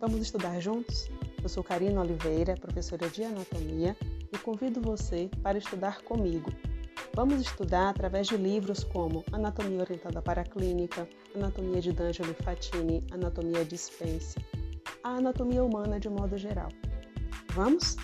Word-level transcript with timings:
Vamos 0.00 0.22
estudar 0.22 0.58
juntos? 0.62 1.10
Eu 1.42 1.48
sou 1.50 1.62
Karina 1.62 2.00
Oliveira, 2.00 2.54
professora 2.54 3.06
de 3.10 3.22
anatomia, 3.22 3.94
e 4.32 4.38
convido 4.38 4.80
você 4.80 5.28
para 5.42 5.58
estudar 5.58 6.00
comigo. 6.00 6.50
Vamos 7.14 7.38
estudar 7.42 7.90
através 7.90 8.26
de 8.26 8.38
livros 8.38 8.82
como 8.82 9.22
Anatomia 9.30 9.82
Orientada 9.82 10.22
para 10.22 10.40
a 10.40 10.44
Clínica, 10.44 11.06
Anatomia 11.34 11.82
de 11.82 11.92
D'Angelo 11.92 12.34
Fatini, 12.42 13.04
Anatomia 13.10 13.62
de 13.62 13.76
Spence, 13.76 14.38
a 15.04 15.16
anatomia 15.16 15.62
humana 15.62 16.00
de 16.00 16.08
modo 16.08 16.38
geral. 16.38 16.70
Vamos? 17.52 17.96